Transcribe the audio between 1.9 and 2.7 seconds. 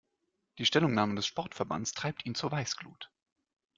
treibt ihn zur